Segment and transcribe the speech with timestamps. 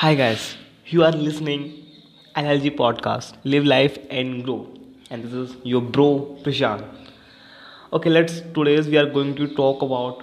[0.00, 0.56] Hi guys,
[0.86, 1.64] you are listening
[2.34, 4.66] LLG podcast, Live Life and Grow,
[5.10, 6.86] and this is your bro Prashant.
[7.92, 10.22] Okay, let's today's we are going to talk about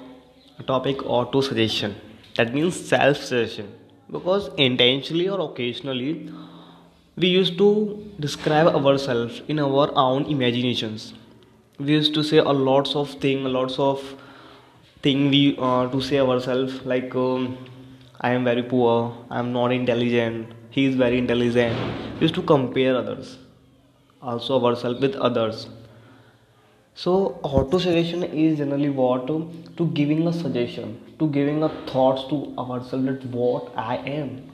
[0.57, 1.95] a topic auto suggestion.
[2.37, 3.71] That means self suggestion
[4.17, 6.33] because intentionally or occasionally
[7.15, 7.69] we used to
[8.19, 11.13] describe ourselves in our own imaginations.
[11.77, 14.03] We used to say a lots of thing, lots of
[15.03, 17.13] thing we uh, to say ourselves like.
[17.13, 17.57] Um,
[18.19, 21.77] I am very poor, I am not intelligent, he is very intelligent.
[22.15, 23.37] We used to compare others,
[24.21, 25.67] also ourselves with others.
[26.95, 32.55] So auto suggestion is generally what to giving a suggestion, to giving a thoughts to
[32.57, 34.49] ourselves that what I am.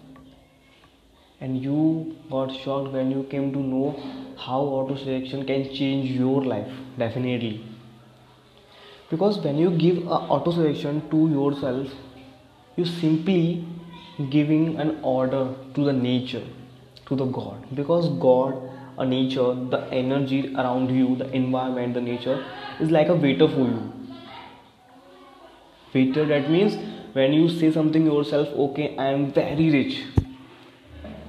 [1.40, 3.98] And you got shocked when you came to know
[4.38, 7.66] how auto suggestion can change your life, definitely.
[9.10, 11.88] Because when you give a auto suggestion to yourself,
[12.76, 13.66] you simply
[14.30, 16.44] giving an order to the nature
[17.08, 17.76] to the god.
[17.76, 22.44] Because god a nature the energy around you the environment the nature
[22.80, 23.94] is like a waiter for you.
[25.94, 26.78] Waiter that means
[27.14, 30.04] when you say something yourself okay i am very rich.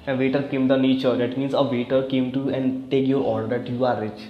[0.07, 3.23] A waiter came the nature that means a waiter came to you and take your
[3.23, 4.29] order that you are rich.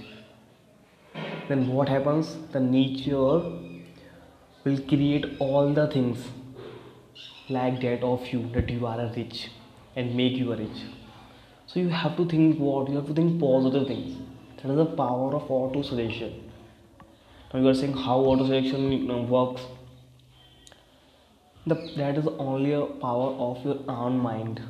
[1.48, 2.36] Then what happens?
[2.52, 3.42] The nature
[4.64, 6.26] will create all the things
[7.48, 9.50] like that of you that you are a rich
[9.96, 10.84] and make you a rich.
[11.66, 14.16] So you have to think what you have to think positive things.
[14.62, 16.44] That is the power of auto suggestion
[17.54, 19.62] now you are saying how auto suggestion works.
[21.68, 24.60] The, that is only a power of your own mind.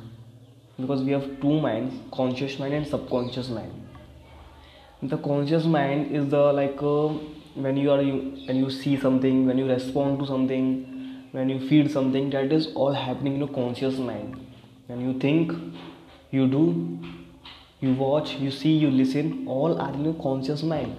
[0.79, 3.73] Because we have two minds conscious mind and subconscious mind.
[5.01, 7.07] The conscious mind is the like uh,
[7.55, 10.94] when you are you when you see something when you respond to something
[11.35, 14.35] when you feel something that is all happening in your conscious mind.
[14.87, 15.51] When you think
[16.31, 16.65] you do
[17.81, 20.97] you watch you see you listen all are in your conscious mind.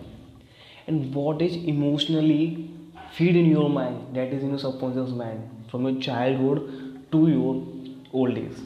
[0.86, 2.70] And what is emotionally
[3.12, 6.66] feed in your mind that is in your subconscious mind from your childhood
[7.12, 7.54] to your
[8.12, 8.58] old age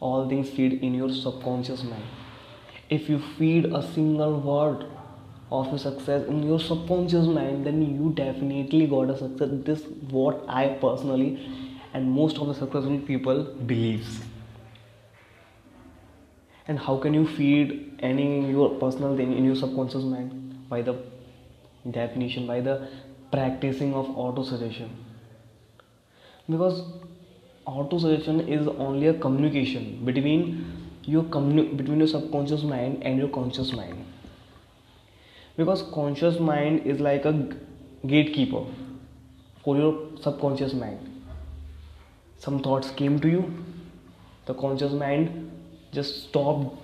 [0.00, 2.04] all things feed in your subconscious mind.
[2.90, 4.84] If you feed a single word
[5.58, 9.50] of your success in your subconscious mind then you definitely got a success.
[9.68, 11.30] This what i personally
[11.92, 13.42] and most of the successful people
[13.72, 14.20] believes.
[16.66, 20.68] And how can you feed any your personal thing in your subconscious mind?
[20.68, 20.96] By the
[21.90, 22.88] definition by the
[23.30, 24.90] practicing of auto suggestion.
[26.48, 26.82] Because
[27.66, 30.48] auto suggestion is only a communication between
[31.02, 34.13] your communi- between your subconscious mind and your conscious mind
[35.56, 37.48] because conscious mind is like a
[38.06, 38.64] gatekeeper
[39.62, 40.98] for your subconscious mind.
[42.38, 43.64] Some thoughts came to you
[44.46, 45.50] the conscious mind
[45.92, 46.76] just stopped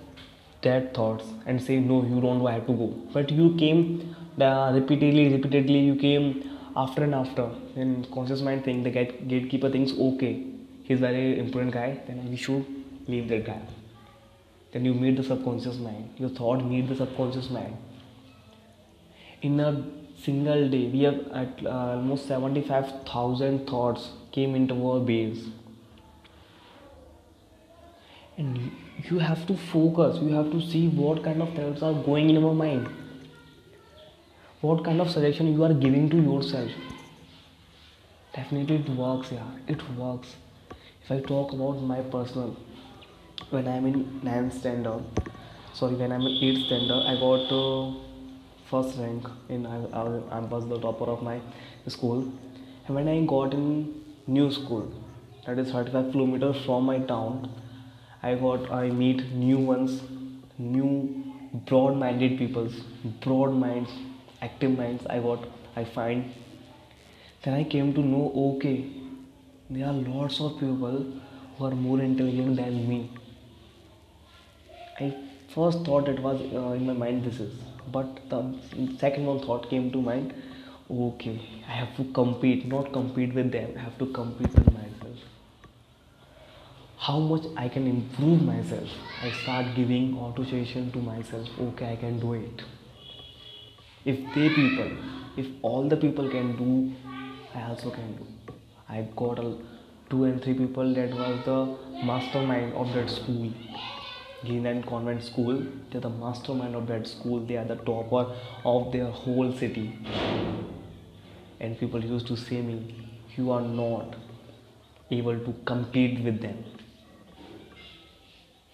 [0.63, 2.87] that thoughts and say no you don't have to go.
[3.13, 7.49] But you came uh, repeatedly repeatedly you came after and after.
[7.75, 10.43] Then conscious mind think the gate, gatekeeper thinks okay
[10.83, 12.65] he's very important guy then we should
[13.07, 13.61] leave that guy.
[14.71, 16.09] Then you meet the subconscious mind.
[16.17, 17.75] Your thought meet the subconscious mind
[19.41, 19.83] in a
[20.23, 25.45] single day we have at uh, almost 75000 thoughts came into our base
[28.37, 28.71] and
[29.09, 32.39] you have to focus you have to see what kind of thoughts are going in
[32.41, 32.87] your mind.
[34.61, 36.69] What kind of suggestion you are giving to yourself.
[38.35, 40.35] Definitely it works yeah it works.
[41.03, 42.55] If i talk about my personal
[43.49, 45.03] when i'm in 9th standard
[45.73, 48.10] sorry when i'm in 8th standard i got uh,
[48.71, 50.03] first rank in I, I,
[50.37, 51.39] I was the topper of my
[51.87, 52.21] school.
[52.87, 54.91] And when I got in new school
[55.45, 57.49] that is 35 kilometers from my town
[58.23, 60.01] I got I meet new ones
[60.57, 60.91] new
[61.67, 62.75] broad minded peoples
[63.25, 63.91] broad minds
[64.41, 66.31] active minds I got I find.
[67.43, 68.77] Then I came to know okay
[69.69, 71.05] there are lots of people
[71.57, 73.11] who are more intelligent than me.
[74.99, 75.15] I
[75.53, 77.53] first thought it was uh, in my mind this is
[77.91, 78.41] but the
[78.99, 80.33] second one thought came to mind.
[80.89, 83.73] Okay i have to compete not compete with them.
[83.77, 85.17] I have to compete with myself.
[86.97, 88.89] How much i can improve myself?
[89.23, 91.47] I start giving auto-suggestion to myself.
[91.59, 92.63] Okay i can do it.
[94.05, 94.91] If they people
[95.37, 96.93] if all the people can do
[97.55, 98.27] i also can do.
[98.89, 99.55] I got a
[100.09, 103.53] two and three people that was the mastermind of that school
[104.41, 105.63] Greenland Convent School.
[105.91, 107.39] They're the mastermind of that school.
[107.39, 108.35] They are the topper
[108.65, 109.99] of their whole city.
[111.59, 113.07] And people used to say me,
[113.37, 114.15] you are not
[115.11, 116.63] able to compete with them.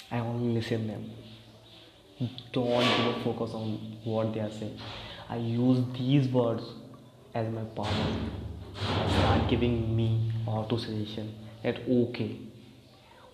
[0.09, 1.11] I only listen them.
[2.53, 4.79] Don't a focus on what they are saying.
[5.29, 6.63] I use these words
[7.33, 7.87] as my power.
[8.79, 12.39] I start giving me auto suggestion that okay,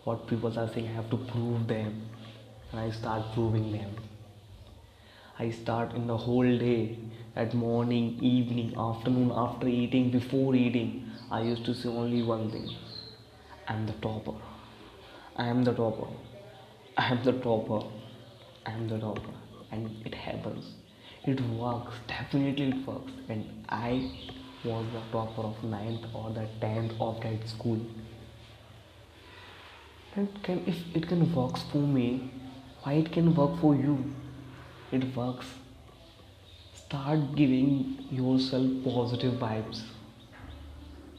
[0.04, 2.02] what people are saying, I have to prove them,
[2.74, 3.96] and I start proving them.
[5.38, 6.98] I start in the whole day
[7.36, 11.12] at morning, evening, afternoon, after eating, before eating.
[11.32, 12.70] I used to say only one thing
[13.68, 14.34] I'm the topper.
[15.36, 16.08] I am the topper.
[16.98, 17.86] I am the topper.
[18.66, 19.34] I am the topper.
[19.72, 20.74] And it happens.
[21.26, 21.96] It works.
[22.08, 23.12] Definitely it works.
[23.30, 24.12] And I
[24.66, 27.80] was the topper of ninth or the tenth of that school.
[30.16, 32.32] And can if it can work for me,
[32.84, 34.14] why it can work for you?
[34.92, 35.48] It works.
[36.74, 39.84] Start giving yourself positive vibes.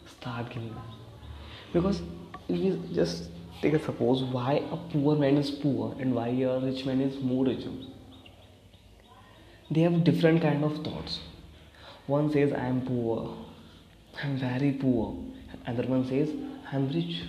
[0.07, 0.75] Start giving.
[1.73, 2.03] Because
[2.49, 3.31] if you just
[3.63, 7.19] take a suppose why a poor man is poor and why a rich man is
[7.23, 7.65] more rich.
[9.71, 11.21] They have different kind of thoughts.
[12.07, 13.35] One says i am poor.
[14.23, 15.17] I'm very poor.
[15.67, 16.31] Another one says
[16.71, 17.23] i'm rich.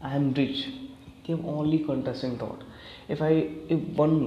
[0.00, 0.66] I am rich
[1.26, 2.62] they only contrasting thought.
[3.08, 3.30] If i
[3.68, 4.18] if one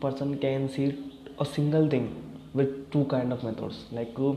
[0.00, 0.86] person can see
[1.38, 2.06] a single thing
[2.54, 4.32] with two kind of methods like uh,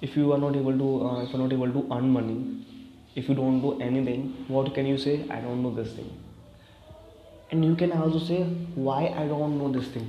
[0.00, 2.36] if you are not able to uh, if you are not able to earn money
[3.14, 5.24] if you don't do anything what can you say?
[5.30, 6.10] I don't know this thing.
[7.50, 8.42] And you can also say
[8.74, 10.08] why i don't know this thing?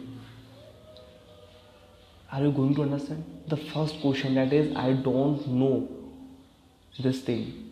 [2.32, 3.24] Are you going to understand?
[3.48, 5.88] The first question that is i don't know
[7.00, 7.66] this thing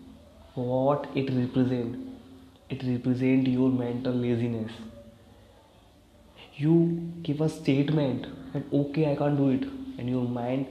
[0.56, 2.13] what it represent
[2.74, 4.72] it represent your mental laziness.
[6.56, 6.76] You
[7.24, 9.64] give a statement that okay i can't do it
[9.98, 10.68] and your mind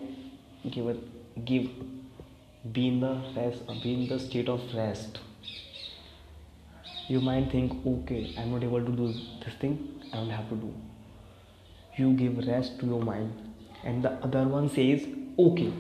[0.77, 1.69] give it give
[2.77, 5.21] be in the rest be in the state of rest.
[7.09, 9.09] You might think okay i'm not able to do
[9.45, 9.79] this thing
[10.13, 10.75] i don't have to do.
[11.97, 13.33] You give rest to your mind.
[13.85, 15.07] And the other one says
[15.47, 15.73] okay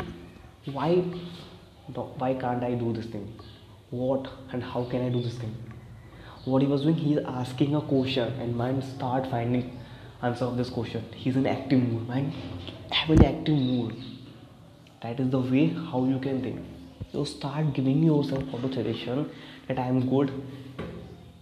[0.78, 0.90] why
[2.22, 3.28] why can't i do this thing?
[3.90, 5.54] What and how can i do this thing
[6.44, 9.78] what he was doing he's asking a question and mind start finding
[10.22, 11.04] answer of this question.
[11.14, 12.32] He's in active mood mind
[12.90, 13.96] have an active mood
[15.02, 16.60] that is the way how you can think.
[17.12, 19.30] So start giving yourself auto suggestion
[19.68, 20.32] that i am good.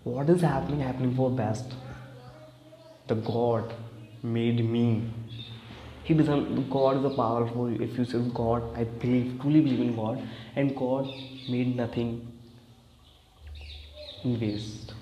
[0.05, 1.75] What is happening happening for best?
[3.08, 3.73] The god
[4.23, 5.11] made me.
[6.05, 7.81] He doesn't god is a powerful.
[7.88, 10.23] If you say god i believe truly believe in god.
[10.56, 11.06] And god
[11.49, 12.11] made nothing.
[12.11, 12.39] in
[14.25, 14.94] waste.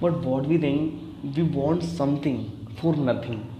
[0.00, 3.50] But what we think we want something for nothing.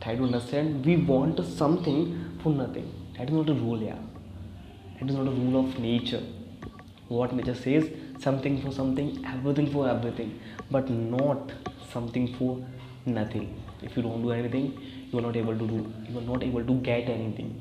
[0.00, 2.92] Try to understand we want something for nothing.
[3.18, 3.98] That is not a rule yeah.
[4.98, 6.22] That is not a rule of nature.
[7.08, 7.90] What nature says
[8.20, 10.38] something for something everything for everything
[10.70, 11.52] but not
[11.92, 12.64] something for
[13.04, 13.60] nothing.
[13.82, 14.80] If you don't do anything
[15.10, 17.60] you are not able to do you are not able to get anything.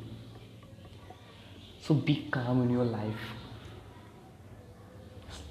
[1.81, 3.40] So be calm in your life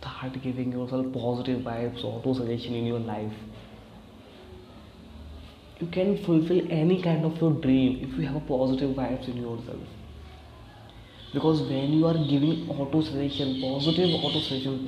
[0.01, 3.33] start giving yourself positive vibes auto suggestion in your life.
[5.79, 9.37] You can fulfill any kind of your dream if you have a positive vibes in
[9.37, 9.79] yourself.
[11.33, 14.87] Because when you are giving auto suggestion positive auto suggestion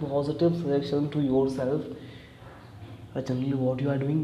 [0.00, 1.82] positive suggestion to yourself
[3.14, 4.20] generally what you are doing?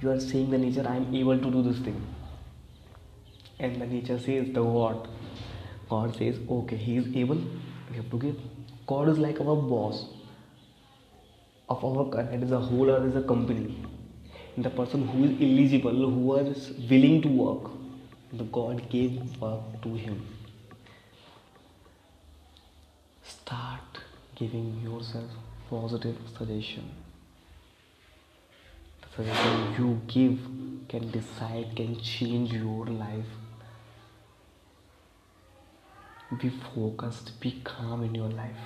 [0.00, 2.00] You are saying the nature i am able to do this thing.
[3.58, 5.06] And the nature says the what?
[5.88, 7.40] God says okay he is able.
[7.90, 8.36] We have to give
[8.86, 10.04] god is like our boss
[11.68, 13.76] of our it is a whole earth is a company.
[14.56, 17.70] And the person who is eligible who is willing to work
[18.32, 20.26] the god gave work to him.
[23.22, 24.02] Start
[24.34, 25.30] giving yourself
[25.70, 26.90] positive suggestion.
[29.02, 30.38] The suggestion you give
[30.88, 33.41] can decide can change your life
[36.38, 38.64] be focused be calm in your life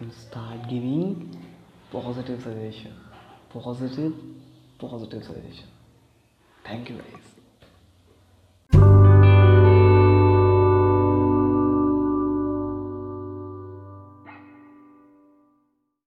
[0.00, 1.36] and start giving
[1.90, 2.94] positive suggestion
[3.50, 4.12] positive
[4.78, 5.68] positive suggestion
[6.64, 7.37] thank you guys